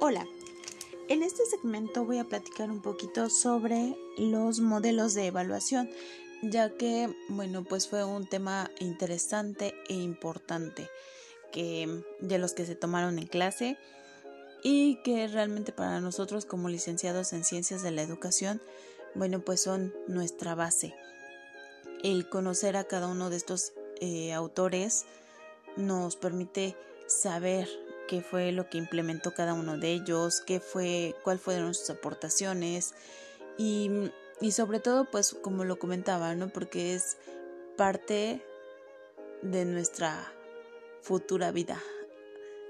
Hola, 0.00 0.26
en 1.08 1.22
este 1.22 1.46
segmento 1.46 2.04
voy 2.04 2.18
a 2.18 2.24
platicar 2.24 2.68
un 2.68 2.82
poquito 2.82 3.30
sobre 3.30 3.96
los 4.18 4.58
modelos 4.58 5.14
de 5.14 5.28
evaluación, 5.28 5.88
ya 6.42 6.70
que, 6.70 7.14
bueno, 7.28 7.62
pues 7.62 7.86
fue 7.88 8.04
un 8.04 8.26
tema 8.26 8.72
interesante 8.80 9.72
e 9.88 9.94
importante 9.94 10.90
que 11.52 12.02
de 12.18 12.38
los 12.38 12.54
que 12.54 12.66
se 12.66 12.74
tomaron 12.74 13.20
en 13.20 13.28
clase 13.28 13.78
y 14.64 15.00
que 15.04 15.28
realmente 15.28 15.70
para 15.70 16.00
nosotros 16.00 16.44
como 16.44 16.68
licenciados 16.68 17.32
en 17.32 17.44
ciencias 17.44 17.82
de 17.84 17.92
la 17.92 18.02
educación, 18.02 18.60
bueno, 19.14 19.44
pues 19.44 19.62
son 19.62 19.94
nuestra 20.08 20.56
base. 20.56 20.92
El 22.02 22.28
conocer 22.28 22.76
a 22.76 22.84
cada 22.84 23.06
uno 23.06 23.30
de 23.30 23.36
estos 23.36 23.72
eh, 24.00 24.32
autores 24.32 25.06
nos 25.76 26.16
permite 26.16 26.76
saber 27.06 27.68
qué 28.06 28.22
fue 28.22 28.52
lo 28.52 28.68
que 28.68 28.78
implementó 28.78 29.34
cada 29.34 29.54
uno 29.54 29.78
de 29.78 29.92
ellos, 29.92 30.40
qué 30.40 30.60
fue, 30.60 31.14
cuál 31.22 31.38
fueron 31.38 31.74
sus 31.74 31.90
aportaciones 31.90 32.94
y, 33.58 33.90
y 34.40 34.52
sobre 34.52 34.80
todo 34.80 35.10
pues 35.10 35.34
como 35.34 35.64
lo 35.64 35.78
comentaba, 35.78 36.34
¿no? 36.34 36.48
Porque 36.48 36.94
es 36.94 37.16
parte 37.76 38.44
de 39.42 39.64
nuestra 39.64 40.32
futura 41.02 41.52
vida, 41.52 41.80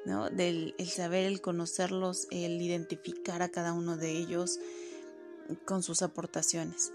¿no? 0.04 0.30
Del 0.30 0.74
el 0.78 0.88
saber, 0.88 1.26
el 1.26 1.40
conocerlos, 1.40 2.26
el 2.30 2.60
identificar 2.60 3.42
a 3.42 3.48
cada 3.48 3.72
uno 3.72 3.96
de 3.96 4.10
ellos 4.10 4.58
con 5.64 5.82
sus 5.82 6.02
aportaciones. 6.02 6.92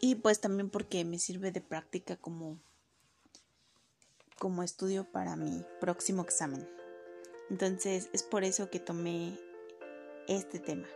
Y 0.00 0.16
pues 0.16 0.40
también 0.40 0.70
porque 0.70 1.04
me 1.04 1.18
sirve 1.18 1.50
de 1.50 1.60
práctica 1.60 2.16
como 2.16 2.58
como 4.38 4.62
estudio 4.62 5.04
para 5.04 5.36
mi 5.36 5.64
próximo 5.80 6.22
examen. 6.22 6.68
Entonces 7.50 8.08
es 8.12 8.22
por 8.22 8.44
eso 8.44 8.70
que 8.70 8.80
tomé 8.80 9.38
este 10.28 10.58
tema. 10.58 10.88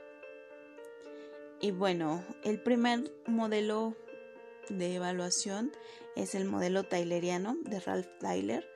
Y 1.60 1.72
bueno, 1.72 2.24
el 2.44 2.60
primer 2.60 3.10
modelo 3.26 3.94
de 4.68 4.94
evaluación 4.94 5.72
es 6.14 6.34
el 6.34 6.44
modelo 6.44 6.84
tayleriano 6.84 7.56
de 7.64 7.80
Ralph 7.80 8.08
Tyler, 8.20 8.66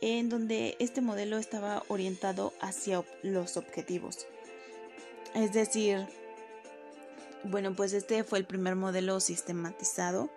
en 0.00 0.28
donde 0.28 0.76
este 0.78 1.00
modelo 1.00 1.38
estaba 1.38 1.82
orientado 1.88 2.52
hacia 2.60 3.04
los 3.22 3.56
objetivos. 3.56 4.26
Es 5.34 5.52
decir, 5.52 6.06
bueno, 7.44 7.74
pues 7.76 7.92
este 7.92 8.24
fue 8.24 8.38
el 8.38 8.46
primer 8.46 8.74
modelo 8.74 9.20
sistematizado 9.20 10.30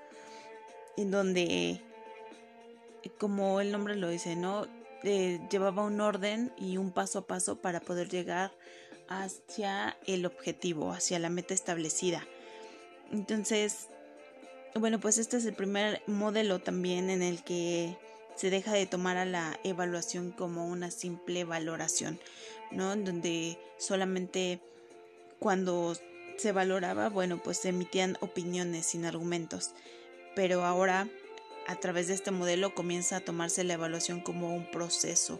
en 0.97 1.11
donde 1.11 1.81
como 3.17 3.61
el 3.61 3.72
nombre 3.72 3.95
lo 3.95 4.09
dice, 4.09 4.36
¿no? 4.36 4.67
Eh, 5.03 5.39
llevaba 5.50 5.83
un 5.83 6.02
orden 6.02 6.52
y 6.58 6.78
un 6.78 6.92
paso 6.92 7.19
a 7.19 7.28
paso 7.28 7.61
para 7.61 7.80
poder 7.80 8.09
llegar 8.09 8.52
hacia 9.08 9.97
el 10.05 10.25
objetivo, 10.25 10.92
hacia 10.92 11.20
la 11.20 11.30
meta 11.30 11.53
establecida. 11.53 12.25
Entonces, 13.11 13.88
bueno, 14.75 15.00
pues 15.00 15.17
este 15.17 15.38
es 15.38 15.45
el 15.45 15.53
primer 15.53 16.02
modelo 16.05 16.59
también 16.59 17.09
en 17.09 17.22
el 17.22 17.44
que 17.44 17.97
se 18.36 18.50
deja 18.50 18.73
de 18.73 18.86
tomar 18.86 19.17
a 19.17 19.25
la 19.25 19.59
evaluación 19.64 20.31
como 20.31 20.67
una 20.67 20.92
simple 20.92 21.44
valoración, 21.44 22.20
¿no? 22.72 22.94
En 22.94 23.03
donde 23.03 23.58
solamente 23.77 24.59
cuando 25.39 25.95
se 26.38 26.52
valoraba, 26.52 27.09
bueno, 27.09 27.42
pues 27.44 27.58
se 27.58 27.70
emitían 27.70 28.17
opiniones 28.22 28.86
sin 28.86 29.05
argumentos. 29.05 29.72
Pero 30.36 30.64
ahora 30.64 31.09
a 31.69 31.75
través 31.75 32.07
de 32.07 32.15
este 32.15 32.31
modelo 32.31 32.73
comienza 32.73 33.17
a 33.17 33.19
tomarse 33.19 33.63
la 33.63 33.75
evaluación 33.75 34.21
como 34.21 34.55
un 34.55 34.71
proceso, 34.71 35.39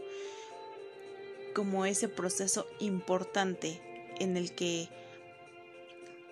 como 1.56 1.88
ese 1.88 2.08
proceso 2.08 2.68
importante 2.80 3.82
en 4.20 4.38
el 4.38 4.54
que 4.54 4.90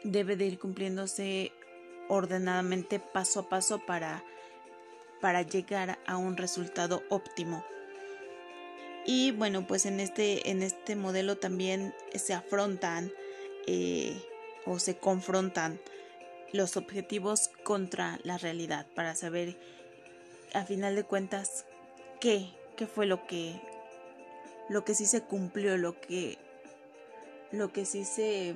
debe 0.04 0.36
de 0.36 0.46
ir 0.46 0.60
cumpliéndose 0.60 1.52
ordenadamente 2.10 3.00
paso 3.00 3.40
a 3.40 3.50
paso 3.50 3.88
para, 3.88 4.24
para 5.20 5.42
llegar 5.42 5.98
a 6.06 6.18
un 6.18 6.38
resultado 6.38 7.02
óptimo. 7.10 7.66
Y 9.04 9.32
bueno, 9.32 9.66
pues 9.66 9.88
en 9.88 10.00
este, 10.00 10.52
en 10.52 10.62
este 10.62 10.96
modelo 10.96 11.40
también 11.40 11.96
se 12.14 12.36
afrontan 12.36 13.12
eh, 13.66 14.16
o 14.64 14.78
se 14.78 14.98
confrontan 14.98 15.80
los 16.54 16.78
objetivos 16.78 17.50
contra 17.64 18.20
la 18.22 18.38
realidad 18.38 18.86
para 18.94 19.16
saber 19.16 19.58
a 20.54 20.64
final 20.64 20.96
de 20.96 21.04
cuentas, 21.04 21.66
¿qué? 22.20 22.50
¿Qué 22.76 22.88
fue 22.88 23.06
lo 23.06 23.26
que, 23.26 23.60
lo 24.70 24.86
que 24.86 24.96
sí 24.96 25.06
se 25.06 25.22
cumplió, 25.22 25.78
lo 25.78 26.00
que, 26.00 26.38
lo 27.52 27.72
que 27.74 27.86
sí 27.86 28.06
se, 28.06 28.56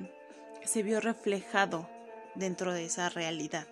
se 0.64 0.82
vio 0.82 1.00
reflejado 1.00 1.88
dentro 2.34 2.72
de 2.72 2.84
esa 2.84 3.08
realidad? 3.08 3.66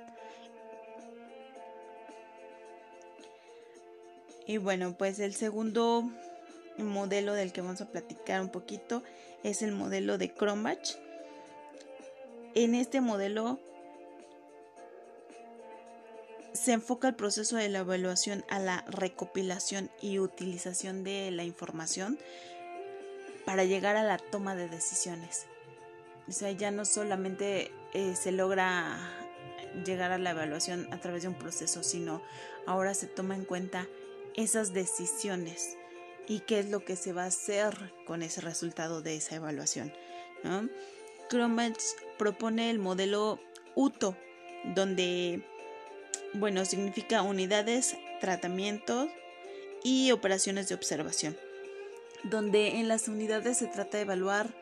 Y 4.47 4.59
bueno, 4.59 4.95
pues 4.99 5.21
el 5.21 5.35
segundo 5.35 6.11
modelo 6.79 7.35
del 7.35 7.53
que 7.53 7.61
vamos 7.61 7.81
a 7.81 7.87
platicar 7.87 8.41
un 8.41 8.49
poquito 8.49 9.03
es 9.45 9.63
el 9.63 9.73
modelo 9.73 10.19
de 10.19 10.33
Cronbach. 10.33 10.97
En 12.55 12.75
este 12.75 13.01
modelo 13.01 13.61
se 16.61 16.73
enfoca 16.73 17.09
el 17.09 17.15
proceso 17.15 17.57
de 17.57 17.69
la 17.71 17.81
evaluación 17.81 18.45
a 18.51 18.59
la 18.59 18.85
recopilación 18.89 19.91
y 20.03 20.19
utilización 20.19 21.05
de 21.05 21.31
la 21.31 21.45
información 21.45 22.19
para 23.47 23.65
llegar 23.65 23.97
a 23.97 24.05
la 24.05 24.19
toma 24.19 24.55
de 24.55 24.69
decisiones. 24.69 25.47
O 26.29 26.33
sea, 26.33 26.51
ya 26.51 26.71
no 26.71 26.85
solamente 26.85 27.73
eh, 27.95 28.15
se 28.15 28.31
logra 28.31 28.99
llegar 29.87 30.13
a 30.13 30.19
la 30.19 30.31
evaluación 30.31 30.87
a 30.93 30.99
través 30.99 31.23
de 31.23 31.29
un 31.29 31.35
proceso, 31.35 31.83
sino 31.83 32.23
ahora 32.67 32.93
se 32.93 33.07
toma 33.07 33.37
en 33.37 33.45
cuenta 33.45 33.87
esas 34.35 34.75
decisiones 34.75 35.79
y 36.29 36.41
qué 36.41 36.59
es 36.59 36.71
lo 36.71 36.85
que 36.85 36.95
se 36.95 37.13
va 37.13 37.25
a 37.25 37.29
hacer 37.29 37.93
con 38.07 38.23
ese 38.23 38.43
resultado 38.43 39.01
de 39.01 39.17
esa 39.17 39.37
evaluación. 39.37 39.93
¿no? 40.45 40.69
propone 42.19 42.71
el 42.71 42.79
modelo 42.79 43.41
UTO, 43.77 44.17
donde 44.75 45.45
bueno, 46.35 46.65
significa 46.65 47.23
unidades, 47.23 47.97
tratamientos 48.21 49.09
y 49.83 50.13
operaciones 50.13 50.69
de 50.69 50.75
observación, 50.75 51.37
donde 52.25 52.79
en 52.79 52.89
las 52.89 53.09
unidades 53.09 53.59
se 53.59 53.67
trata 53.67 53.97
de 53.97 54.05
evaluar 54.05 54.55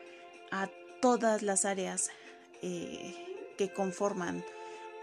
a 0.51 0.69
todas 1.01 1.41
las 1.41 1.65
áreas 1.65 2.09
eh, 2.61 3.53
que 3.57 3.71
conforman 3.71 4.43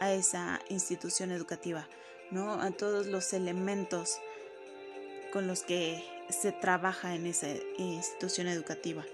a 0.01 0.13
esa 0.13 0.61
institución 0.69 1.31
educativa, 1.31 1.89
¿no? 2.31 2.61
A 2.61 2.71
todos 2.71 3.07
los 3.07 3.33
elementos 3.33 4.19
con 5.33 5.47
los 5.47 5.63
que 5.63 6.05
se 6.29 6.53
trabaja 6.53 7.15
en 7.15 7.27
esa 7.27 7.49
institución 7.79 8.49
educativa. 8.49 9.05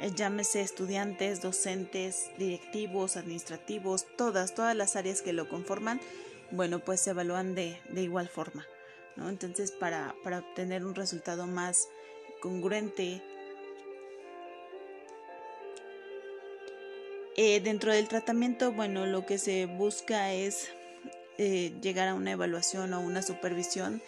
Eh, 0.00 0.12
llámese 0.14 0.60
estudiantes, 0.60 1.40
docentes, 1.40 2.30
directivos, 2.38 3.16
administrativos, 3.16 4.06
todas, 4.16 4.54
todas 4.54 4.76
las 4.76 4.94
áreas 4.94 5.22
que 5.22 5.32
lo 5.32 5.48
conforman, 5.48 6.00
bueno, 6.50 6.80
pues 6.80 7.00
se 7.00 7.10
evalúan 7.10 7.54
de, 7.54 7.80
igual 7.94 8.28
forma, 8.28 8.66
¿no? 9.16 9.28
Entonces, 9.28 9.72
para, 9.72 10.14
para 10.22 10.40
obtener 10.40 10.84
un 10.84 10.94
resultado 10.94 11.46
más 11.46 11.88
congruente, 12.40 13.22
eh, 17.36 17.60
dentro 17.60 17.92
del 17.92 18.06
tratamiento, 18.08 18.72
bueno, 18.72 19.06
lo 19.06 19.24
que 19.24 19.38
se 19.38 19.66
busca 19.66 20.32
es 20.32 20.68
eh, 21.38 21.72
llegar 21.80 22.08
a 22.08 22.14
una 22.14 22.32
evaluación 22.32 22.92
o 22.92 23.00
una 23.00 23.22
supervisión 23.22 24.02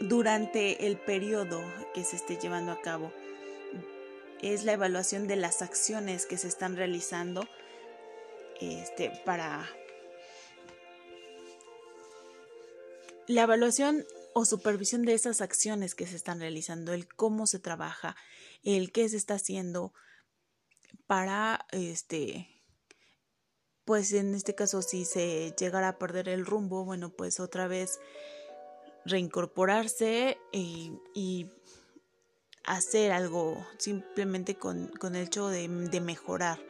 durante 0.00 0.86
el 0.86 0.98
periodo 0.98 1.62
que 1.94 2.04
se 2.04 2.16
esté 2.16 2.36
llevando 2.36 2.72
a 2.72 2.80
cabo. 2.80 3.12
Es 4.42 4.64
la 4.64 4.72
evaluación 4.72 5.28
de 5.28 5.36
las 5.36 5.60
acciones 5.60 6.26
que 6.26 6.38
se 6.38 6.48
están 6.48 6.76
realizando 6.76 7.46
este, 8.60 9.10
para 9.24 9.68
la 13.26 13.42
evaluación 13.42 14.04
o 14.34 14.44
supervisión 14.44 15.02
de 15.02 15.14
esas 15.14 15.40
acciones 15.40 15.94
que 15.94 16.06
se 16.06 16.16
están 16.16 16.40
realizando, 16.40 16.92
el 16.92 17.06
cómo 17.06 17.46
se 17.46 17.58
trabaja, 17.58 18.16
el 18.62 18.92
qué 18.92 19.08
se 19.08 19.16
está 19.16 19.34
haciendo 19.34 19.92
para 21.06 21.66
este 21.72 22.48
pues 23.84 24.12
en 24.12 24.34
este 24.34 24.54
caso 24.54 24.82
si 24.82 25.04
se 25.04 25.52
llegara 25.58 25.88
a 25.88 25.98
perder 25.98 26.28
el 26.28 26.46
rumbo, 26.46 26.84
bueno, 26.84 27.10
pues 27.10 27.40
otra 27.40 27.66
vez 27.66 27.98
reincorporarse 29.04 30.38
y, 30.52 31.48
hacer 32.64 33.10
algo 33.10 33.66
simplemente 33.78 34.54
con, 34.54 34.92
el 35.02 35.16
hecho 35.16 35.48
de, 35.48 35.66
de 35.66 36.00
mejorar. 36.00 36.60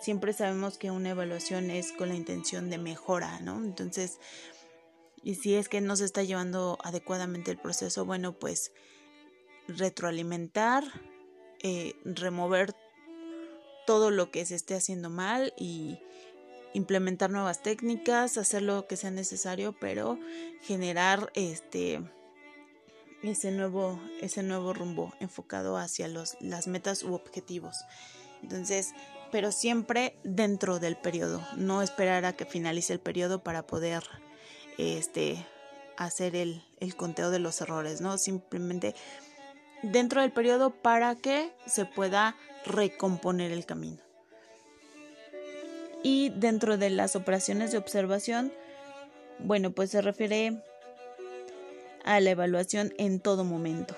Siempre 0.00 0.32
sabemos 0.32 0.76
que 0.76 0.90
una 0.90 1.10
evaluación 1.10 1.70
es 1.70 1.92
con 1.92 2.08
la 2.08 2.16
intención 2.16 2.68
de 2.68 2.78
mejora, 2.78 3.40
¿no? 3.40 3.62
Entonces, 3.64 4.18
Y 5.22 5.36
si 5.36 5.54
es 5.54 5.68
que 5.68 5.80
no 5.80 5.96
se 5.96 6.04
está 6.04 6.22
llevando 6.22 6.78
adecuadamente 6.82 7.50
el 7.50 7.58
proceso, 7.58 8.04
bueno, 8.04 8.32
pues 8.32 8.72
retroalimentar, 9.68 10.84
eh, 11.62 11.94
remover 12.04 12.74
todo 13.86 14.10
lo 14.10 14.30
que 14.30 14.46
se 14.46 14.54
esté 14.54 14.74
haciendo 14.74 15.10
mal 15.10 15.52
y 15.58 15.98
implementar 16.74 17.30
nuevas 17.30 17.62
técnicas, 17.62 18.36
hacer 18.38 18.62
lo 18.62 18.86
que 18.86 18.96
sea 18.96 19.10
necesario, 19.10 19.74
pero 19.78 20.18
generar 20.62 21.30
este 21.34 22.00
ese 23.22 23.50
nuevo 23.50 24.00
ese 24.22 24.42
nuevo 24.42 24.72
rumbo 24.72 25.12
enfocado 25.20 25.76
hacia 25.76 26.08
los 26.08 26.36
las 26.40 26.66
metas 26.66 27.02
u 27.02 27.14
objetivos. 27.14 27.76
Entonces, 28.42 28.94
pero 29.30 29.52
siempre 29.52 30.16
dentro 30.24 30.78
del 30.78 30.96
periodo, 30.96 31.46
no 31.56 31.82
esperar 31.82 32.24
a 32.24 32.32
que 32.32 32.46
finalice 32.46 32.92
el 32.92 33.00
periodo 33.00 33.42
para 33.42 33.66
poder 33.66 34.02
este 34.78 35.46
hacer 35.96 36.34
el, 36.34 36.64
el 36.80 36.96
conteo 36.96 37.30
de 37.30 37.38
los 37.38 37.60
errores, 37.60 38.00
¿no? 38.00 38.16
Simplemente 38.16 38.94
dentro 39.82 40.22
del 40.22 40.32
periodo 40.32 40.70
para 40.70 41.14
que 41.14 41.52
se 41.66 41.84
pueda 41.84 42.36
recomponer 42.64 43.52
el 43.52 43.66
camino. 43.66 44.09
Y 46.02 46.30
dentro 46.30 46.78
de 46.78 46.90
las 46.90 47.16
operaciones 47.16 47.72
de 47.72 47.78
observación, 47.78 48.52
bueno, 49.38 49.70
pues 49.72 49.90
se 49.90 50.00
refiere 50.00 50.62
a 52.04 52.20
la 52.20 52.30
evaluación 52.30 52.94
en 52.98 53.20
todo 53.20 53.44
momento. 53.44 53.96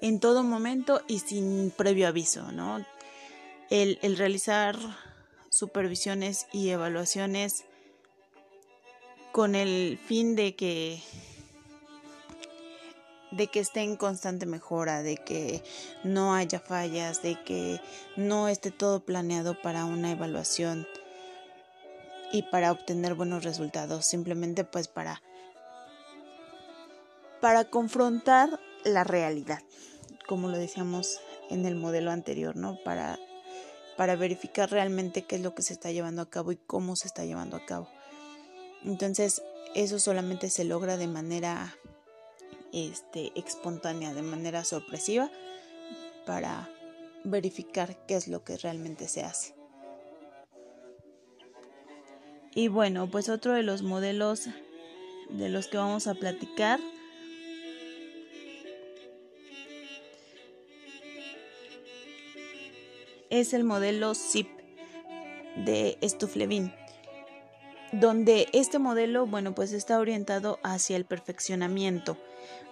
En 0.00 0.20
todo 0.20 0.42
momento 0.42 1.02
y 1.08 1.18
sin 1.18 1.70
previo 1.76 2.08
aviso, 2.08 2.52
¿no? 2.52 2.84
El, 3.68 3.98
el 4.02 4.16
realizar 4.16 4.76
supervisiones 5.50 6.46
y 6.52 6.70
evaluaciones 6.70 7.64
con 9.32 9.54
el 9.54 9.98
fin 10.06 10.36
de 10.36 10.56
que 10.56 11.02
de 13.30 13.46
que 13.46 13.60
esté 13.60 13.80
en 13.80 13.96
constante 13.96 14.46
mejora, 14.46 15.02
de 15.02 15.16
que 15.16 15.62
no 16.04 16.34
haya 16.34 16.60
fallas, 16.60 17.22
de 17.22 17.42
que 17.44 17.80
no 18.16 18.48
esté 18.48 18.70
todo 18.70 19.00
planeado 19.00 19.60
para 19.60 19.84
una 19.84 20.10
evaluación 20.10 20.86
y 22.32 22.42
para 22.42 22.72
obtener 22.72 23.14
buenos 23.14 23.44
resultados, 23.44 24.06
simplemente 24.06 24.64
pues 24.64 24.88
para 24.88 25.22
para 27.40 27.64
confrontar 27.64 28.60
la 28.84 29.02
realidad, 29.04 29.60
como 30.28 30.48
lo 30.48 30.58
decíamos 30.58 31.20
en 31.48 31.64
el 31.66 31.74
modelo 31.74 32.10
anterior, 32.10 32.56
¿no? 32.56 32.78
Para 32.84 33.18
para 33.96 34.16
verificar 34.16 34.70
realmente 34.70 35.22
qué 35.22 35.36
es 35.36 35.42
lo 35.42 35.54
que 35.54 35.62
se 35.62 35.74
está 35.74 35.90
llevando 35.90 36.22
a 36.22 36.30
cabo 36.30 36.52
y 36.52 36.56
cómo 36.56 36.96
se 36.96 37.06
está 37.06 37.24
llevando 37.26 37.56
a 37.56 37.66
cabo. 37.66 37.86
Entonces, 38.82 39.42
eso 39.74 39.98
solamente 39.98 40.48
se 40.48 40.64
logra 40.64 40.96
de 40.96 41.06
manera 41.06 41.76
este, 42.72 43.32
espontánea, 43.38 44.14
de 44.14 44.22
manera 44.22 44.64
sorpresiva, 44.64 45.30
para 46.26 46.68
verificar 47.24 48.06
qué 48.06 48.16
es 48.16 48.28
lo 48.28 48.44
que 48.44 48.56
realmente 48.56 49.08
se 49.08 49.22
hace. 49.22 49.54
Y 52.54 52.68
bueno, 52.68 53.08
pues 53.10 53.28
otro 53.28 53.52
de 53.52 53.62
los 53.62 53.82
modelos 53.82 54.48
de 55.30 55.48
los 55.48 55.68
que 55.68 55.76
vamos 55.76 56.06
a 56.08 56.14
platicar 56.14 56.80
es 63.30 63.54
el 63.54 63.62
modelo 63.62 64.14
SIP 64.14 64.48
de 65.64 65.96
Stuflevin 66.02 66.72
donde 67.92 68.48
este 68.52 68.78
modelo, 68.78 69.26
bueno, 69.26 69.54
pues 69.54 69.72
está 69.72 69.98
orientado 69.98 70.58
hacia 70.62 70.96
el 70.96 71.04
perfeccionamiento, 71.04 72.16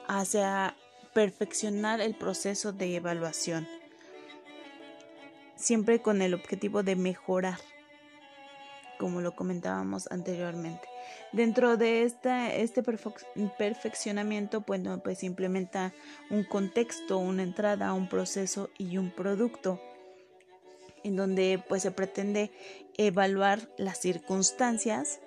hacia 0.06 0.76
perfeccionar 1.12 2.00
el 2.00 2.14
proceso 2.14 2.72
de 2.72 2.96
evaluación, 2.96 3.66
siempre 5.56 6.00
con 6.00 6.22
el 6.22 6.34
objetivo 6.34 6.82
de 6.82 6.94
mejorar, 6.94 7.58
como 8.98 9.20
lo 9.20 9.34
comentábamos 9.34 10.08
anteriormente. 10.12 10.88
Dentro 11.32 11.76
de 11.76 12.04
este 12.04 12.82
perfeccionamiento, 13.58 14.60
bueno, 14.66 15.00
pues 15.02 15.24
implementa 15.24 15.92
un 16.30 16.44
contexto, 16.44 17.18
una 17.18 17.42
entrada, 17.42 17.92
un 17.92 18.08
proceso 18.08 18.70
y 18.78 18.98
un 18.98 19.10
producto 19.10 19.80
en 21.04 21.16
donde 21.16 21.62
pues 21.68 21.82
se 21.82 21.90
pretende 21.90 22.50
evaluar 22.96 23.68
las 23.76 23.98
circunstancias 23.98 25.20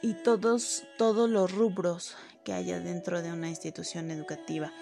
y 0.00 0.14
todos, 0.14 0.84
todos 0.98 1.28
los 1.28 1.52
rubros 1.52 2.16
que 2.44 2.52
haya 2.52 2.80
dentro 2.80 3.22
de 3.22 3.32
una 3.32 3.48
institución 3.48 4.10
educativa, 4.10 4.72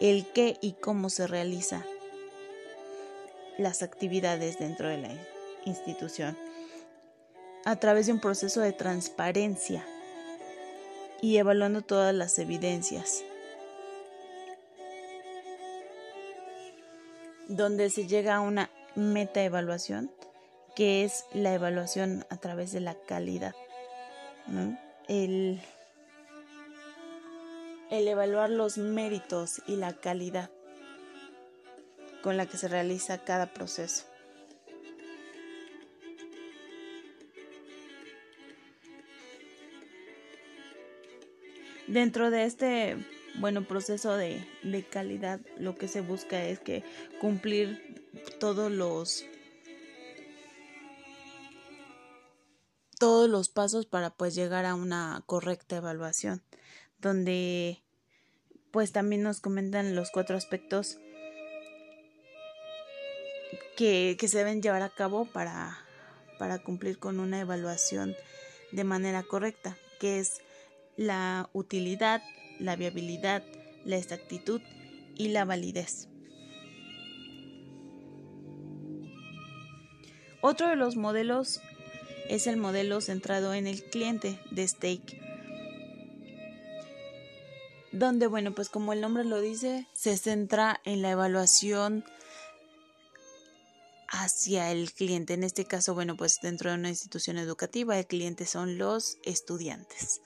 el 0.00 0.26
qué 0.32 0.58
y 0.60 0.72
cómo 0.72 1.08
se 1.08 1.26
realiza 1.26 1.84
las 3.58 3.82
actividades 3.82 4.58
dentro 4.58 4.88
de 4.88 4.98
la 4.98 5.14
institución 5.64 6.36
a 7.64 7.76
través 7.76 8.06
de 8.06 8.12
un 8.12 8.20
proceso 8.20 8.60
de 8.60 8.72
transparencia 8.72 9.84
y 11.20 11.38
evaluando 11.38 11.82
todas 11.82 12.14
las 12.14 12.38
evidencias. 12.38 13.24
Donde 17.48 17.90
se 17.90 18.06
llega 18.06 18.36
a 18.36 18.40
una 18.40 18.70
meta 18.94 19.42
evaluación, 19.42 20.10
que 20.74 21.04
es 21.04 21.24
la 21.32 21.54
evaluación 21.54 22.24
a 22.30 22.36
través 22.36 22.72
de 22.72 22.80
la 22.80 22.94
calidad. 22.94 23.54
El, 25.08 25.60
el 27.90 28.08
evaluar 28.08 28.50
los 28.50 28.78
méritos 28.78 29.62
y 29.66 29.76
la 29.76 29.92
calidad 29.94 30.50
con 32.22 32.36
la 32.36 32.46
que 32.46 32.56
se 32.56 32.68
realiza 32.68 33.18
cada 33.18 33.52
proceso. 33.52 34.04
Dentro 41.86 42.30
de 42.30 42.44
este 42.44 42.96
bueno 43.38 43.66
proceso 43.66 44.16
de, 44.16 44.46
de 44.62 44.84
calidad 44.84 45.40
lo 45.58 45.74
que 45.74 45.88
se 45.88 46.00
busca 46.00 46.44
es 46.44 46.58
que 46.60 46.84
cumplir 47.20 48.04
todos 48.38 48.70
los 48.70 49.24
todos 52.98 53.28
los 53.28 53.48
pasos 53.48 53.86
para 53.86 54.10
pues 54.10 54.34
llegar 54.34 54.64
a 54.64 54.74
una 54.74 55.22
correcta 55.26 55.76
evaluación 55.76 56.42
donde 56.98 57.82
pues 58.70 58.92
también 58.92 59.22
nos 59.22 59.40
comentan 59.40 59.94
los 59.94 60.10
cuatro 60.10 60.36
aspectos 60.36 60.98
que, 63.76 64.16
que 64.18 64.28
se 64.28 64.38
deben 64.38 64.62
llevar 64.62 64.82
a 64.82 64.88
cabo 64.88 65.26
para, 65.26 65.78
para 66.38 66.58
cumplir 66.58 66.98
con 66.98 67.20
una 67.20 67.40
evaluación 67.40 68.16
de 68.72 68.84
manera 68.84 69.22
correcta 69.22 69.76
que 70.00 70.18
es 70.18 70.40
la 70.96 71.48
utilidad, 71.52 72.22
la 72.58 72.76
viabilidad, 72.76 73.42
la 73.84 73.96
exactitud 73.96 74.60
y 75.14 75.28
la 75.28 75.44
validez. 75.44 76.08
Otro 80.40 80.68
de 80.68 80.76
los 80.76 80.96
modelos 80.96 81.60
es 82.28 82.46
el 82.46 82.56
modelo 82.56 83.00
centrado 83.00 83.54
en 83.54 83.66
el 83.66 83.82
cliente 83.82 84.38
de 84.50 84.66
Stake, 84.68 85.20
donde, 87.92 88.26
bueno, 88.26 88.52
pues 88.54 88.68
como 88.68 88.92
el 88.92 89.00
nombre 89.00 89.24
lo 89.24 89.40
dice, 89.40 89.86
se 89.92 90.16
centra 90.16 90.80
en 90.84 91.02
la 91.02 91.10
evaluación 91.10 92.04
hacia 94.26 94.70
el 94.70 94.92
cliente. 94.92 95.34
En 95.34 95.42
este 95.42 95.64
caso, 95.64 95.94
bueno, 95.94 96.16
pues 96.16 96.38
dentro 96.42 96.70
de 96.70 96.76
una 96.76 96.90
institución 96.90 97.38
educativa, 97.38 97.98
el 97.98 98.06
cliente 98.06 98.46
son 98.46 98.78
los 98.78 99.18
estudiantes. 99.24 100.20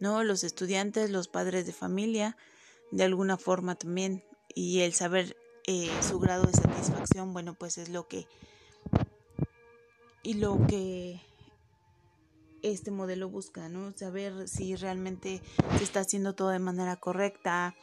¿no? 0.00 0.24
Los 0.24 0.44
estudiantes, 0.44 1.10
los 1.10 1.28
padres 1.28 1.66
de 1.66 1.72
familia, 1.72 2.36
de 2.90 3.04
alguna 3.04 3.36
forma 3.36 3.74
también, 3.74 4.24
y 4.54 4.80
el 4.80 4.94
saber 4.94 5.36
eh, 5.66 5.90
su 6.06 6.18
grado 6.18 6.46
de 6.46 6.52
satisfacción, 6.52 7.32
bueno, 7.32 7.54
pues 7.54 7.78
es 7.78 7.88
lo 7.88 8.06
que 8.06 8.26
y 10.22 10.34
lo 10.34 10.58
que 10.66 11.20
este 12.62 12.90
modelo 12.90 13.28
busca, 13.28 13.68
¿no? 13.68 13.92
Saber 13.96 14.48
si 14.48 14.74
realmente 14.74 15.40
se 15.78 15.84
está 15.84 16.00
haciendo 16.00 16.34
todo 16.34 16.48
de 16.48 16.58
manera 16.58 16.96
correcta 16.96 17.76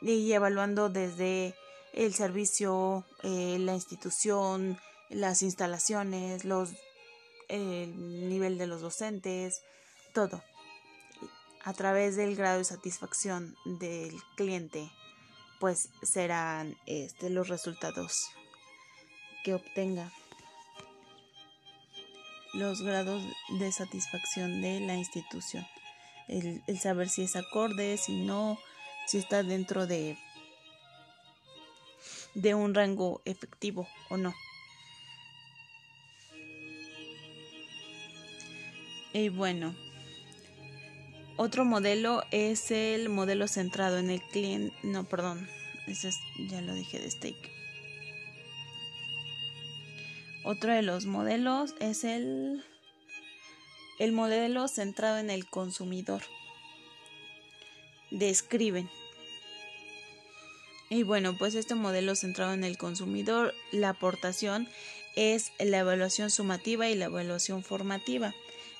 y 0.00 0.32
evaluando 0.32 0.88
desde 0.88 1.54
el 1.92 2.14
servicio, 2.14 3.04
eh, 3.22 3.58
la 3.58 3.74
institución, 3.74 4.78
las 5.10 5.42
instalaciones, 5.42 6.44
los 6.44 6.70
el 7.48 8.28
nivel 8.28 8.58
de 8.58 8.66
los 8.66 8.80
docentes, 8.80 9.62
todo 10.12 10.42
a 11.64 11.72
través 11.72 12.16
del 12.16 12.36
grado 12.36 12.58
de 12.58 12.64
satisfacción 12.64 13.56
del 13.64 14.14
cliente, 14.36 14.90
pues 15.58 15.88
serán 16.02 16.76
este, 16.86 17.28
los 17.28 17.48
resultados 17.48 18.28
que 19.44 19.54
obtenga. 19.54 20.12
los 22.52 22.80
grados 22.80 23.22
de 23.58 23.70
satisfacción 23.70 24.62
de 24.62 24.80
la 24.80 24.94
institución. 24.94 25.66
El, 26.26 26.62
el 26.66 26.78
saber 26.78 27.08
si 27.08 27.22
es 27.22 27.36
acorde, 27.36 27.98
si 27.98 28.24
no, 28.24 28.58
si 29.06 29.18
está 29.18 29.42
dentro 29.42 29.86
de, 29.86 30.16
de 32.34 32.54
un 32.54 32.74
rango 32.74 33.20
efectivo 33.24 33.86
o 34.08 34.16
no. 34.16 34.34
Y 39.16 39.30
bueno, 39.30 39.74
otro 41.38 41.64
modelo 41.64 42.22
es 42.32 42.70
el 42.70 43.08
modelo 43.08 43.48
centrado 43.48 43.96
en 43.96 44.10
el 44.10 44.20
cliente. 44.20 44.76
No, 44.82 45.04
perdón, 45.04 45.48
ese 45.86 46.08
es, 46.08 46.18
ya 46.50 46.60
lo 46.60 46.74
dije 46.74 46.98
de 46.98 47.10
Stake. 47.10 47.50
Otro 50.44 50.70
de 50.74 50.82
los 50.82 51.06
modelos 51.06 51.74
es 51.80 52.04
el, 52.04 52.62
el 53.98 54.12
modelo 54.12 54.68
centrado 54.68 55.16
en 55.16 55.30
el 55.30 55.48
consumidor. 55.48 56.20
Describen. 58.10 58.90
Y 60.90 61.04
bueno, 61.04 61.38
pues 61.38 61.54
este 61.54 61.74
modelo 61.74 62.16
centrado 62.16 62.52
en 62.52 62.64
el 62.64 62.76
consumidor, 62.76 63.54
la 63.72 63.88
aportación 63.88 64.68
es 65.16 65.52
la 65.58 65.78
evaluación 65.78 66.30
sumativa 66.30 66.90
y 66.90 66.96
la 66.96 67.06
evaluación 67.06 67.64
formativa, 67.64 68.34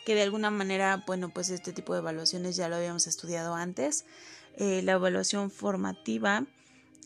que 0.07 0.15
de 0.15 0.23
alguna 0.23 0.53
manera, 0.53 1.03
bueno, 1.05 1.31
pues 1.31 1.51
este 1.51 1.73
tipo 1.73 1.93
de 1.93 1.99
evaluaciones 1.99 2.55
ya 2.55 2.69
lo 2.69 2.77
habíamos 2.77 3.09
estudiado 3.09 3.57
antes. 3.57 4.05
Eh, 4.57 4.81
la 4.83 4.93
evaluación 4.93 5.51
formativa 5.51 6.47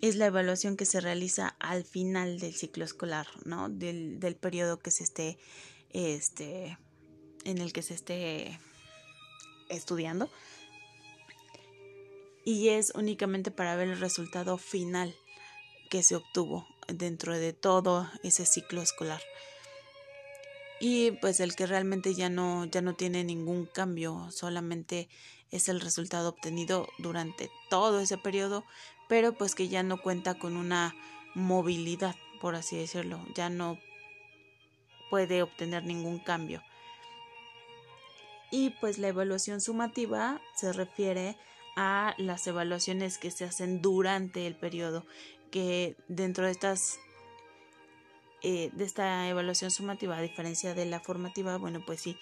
es 0.02 0.16
la 0.16 0.26
evaluación 0.26 0.76
que 0.76 0.84
se 0.84 1.00
realiza 1.00 1.56
al 1.60 1.84
final 1.84 2.38
del 2.38 2.54
ciclo 2.54 2.84
escolar, 2.84 3.26
¿no? 3.46 3.70
Del, 3.70 4.20
del 4.20 4.36
periodo 4.36 4.80
que 4.80 4.90
se 4.90 5.04
esté, 5.04 5.38
este, 5.94 6.76
en 7.44 7.56
el 7.56 7.72
que 7.72 7.80
se 7.80 7.94
esté 7.94 8.60
estudiando. 9.70 10.28
Y 12.44 12.68
es 12.68 12.92
únicamente 12.94 13.50
para 13.50 13.76
ver 13.76 13.88
el 13.88 13.98
resultado 13.98 14.58
final 14.58 15.14
que 15.88 16.02
se 16.02 16.16
obtuvo 16.16 16.66
dentro 16.86 17.32
de 17.32 17.54
todo 17.54 18.10
ese 18.22 18.44
ciclo 18.44 18.82
escolar. 18.82 19.22
Y 20.80 21.10
pues 21.12 21.40
el 21.40 21.54
que 21.54 21.66
realmente 21.66 22.14
ya 22.14 22.30
no, 22.30 22.64
ya 22.64 22.80
no 22.80 22.94
tiene 22.94 23.22
ningún 23.22 23.66
cambio, 23.66 24.28
solamente 24.30 25.08
es 25.50 25.68
el 25.68 25.80
resultado 25.80 26.30
obtenido 26.30 26.88
durante 26.98 27.50
todo 27.68 28.00
ese 28.00 28.16
periodo, 28.16 28.64
pero 29.08 29.34
pues 29.34 29.54
que 29.54 29.68
ya 29.68 29.82
no 29.82 30.00
cuenta 30.00 30.38
con 30.38 30.56
una 30.56 30.94
movilidad, 31.34 32.16
por 32.40 32.54
así 32.54 32.76
decirlo, 32.76 33.20
ya 33.34 33.50
no 33.50 33.78
puede 35.10 35.42
obtener 35.42 35.84
ningún 35.84 36.18
cambio. 36.18 36.62
Y 38.50 38.70
pues 38.80 38.98
la 38.98 39.08
evaluación 39.08 39.60
sumativa 39.60 40.40
se 40.54 40.72
refiere 40.72 41.36
a 41.76 42.14
las 42.16 42.46
evaluaciones 42.46 43.18
que 43.18 43.30
se 43.30 43.44
hacen 43.44 43.82
durante 43.82 44.46
el 44.46 44.56
periodo, 44.56 45.04
que 45.50 45.96
dentro 46.08 46.46
de 46.46 46.52
estas 46.52 46.98
eh, 48.42 48.70
de 48.72 48.84
esta 48.84 49.28
evaluación 49.28 49.70
sumativa, 49.70 50.16
a 50.16 50.22
diferencia 50.22 50.74
de 50.74 50.86
la 50.86 51.00
formativa, 51.00 51.56
bueno, 51.56 51.82
pues 51.84 52.00
sí, 52.00 52.16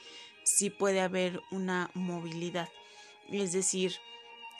sí 0.45 0.71
puede 0.71 1.01
haber 1.01 1.41
una 1.51 1.91
movilidad. 1.95 2.69
Es 3.31 3.53
decir, 3.53 3.95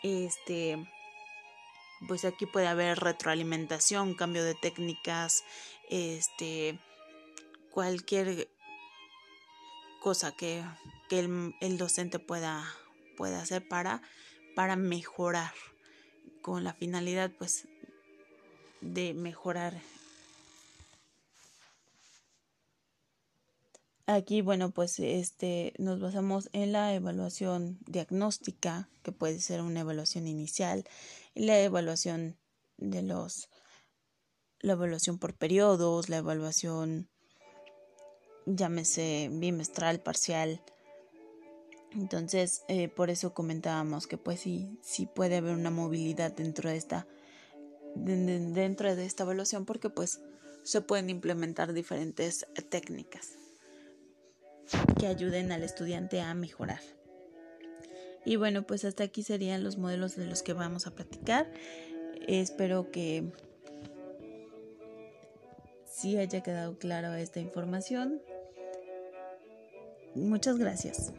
este 0.03 0.79
pues 2.07 2.25
aquí 2.25 2.47
puede 2.47 2.67
haber 2.69 2.99
retroalimentación, 2.99 4.15
cambio 4.15 4.45
de 4.45 4.55
técnicas, 4.55 5.45
este, 5.89 6.79
cualquier 7.71 8.49
cosa 10.01 10.33
que, 10.33 10.63
el, 11.11 11.79
docente 11.79 12.19
pueda, 12.19 12.65
pueda 13.17 13.41
hacer 13.41 13.67
para, 13.67 14.03
para 14.55 14.77
mejorar, 14.77 15.53
con 16.43 16.63
la 16.63 16.73
finalidad 16.73 17.33
pues 17.37 17.67
de 18.81 19.15
mejorar. 19.15 19.75
Aquí, 24.11 24.41
bueno, 24.41 24.71
pues 24.71 24.99
este 25.01 25.75
nos 25.77 26.01
basamos 26.01 26.49
en 26.55 26.73
la 26.73 26.95
evaluación 26.95 27.79
diagnóstica, 27.85 28.89
que 29.03 29.13
puede 29.13 29.39
ser 29.39 29.61
una 29.61 29.81
evaluación 29.81 30.27
inicial, 30.27 30.85
la 31.35 31.61
evaluación 31.61 32.39
de 32.79 33.03
los 33.03 33.51
la 34.61 34.73
evaluación 34.73 35.19
por 35.19 35.35
periodos, 35.35 36.09
la 36.09 36.17
evaluación 36.17 37.11
llámese 38.47 39.29
bimestral, 39.31 40.01
parcial. 40.01 40.63
Entonces, 41.93 42.63
eh, 42.69 42.89
por 42.89 43.11
eso 43.11 43.35
comentábamos 43.35 44.07
que 44.07 44.17
pues 44.17 44.41
sí, 44.41 44.79
sí 44.83 45.05
puede 45.05 45.37
haber 45.37 45.55
una 45.55 45.71
movilidad 45.71 46.33
dentro 46.33 46.71
de 46.71 46.79
esta 46.79 47.07
dentro 47.95 48.97
de 48.97 49.05
esta 49.05 49.25
evaluación 49.25 49.67
porque 49.67 49.91
pues 49.91 50.23
se 50.63 50.81
pueden 50.81 51.11
implementar 51.11 51.75
diferentes 51.75 52.47
técnicas 52.71 53.37
que 54.99 55.07
ayuden 55.07 55.53
al 55.53 55.63
estudiante 55.63 56.21
a 56.21 56.35
mejorar. 56.35 56.81
Y 58.25 58.37
bueno, 58.37 58.65
pues 58.65 58.85
hasta 58.85 59.05
aquí 59.05 59.23
serían 59.23 59.65
los 59.65 59.79
modelos 59.79 60.17
de 60.17 60.27
los 60.27 60.43
que 60.43 60.53
vamos 60.53 60.87
a 60.87 60.91
platicar. 60.91 61.51
Espero 62.27 62.91
que 62.91 63.33
sí 65.91 66.19
haya 66.19 66.43
quedado 66.43 66.79
clara 66.79 67.19
esta 67.21 67.41
información. 67.41 68.21
Muchas 70.15 70.59
gracias. 70.59 71.13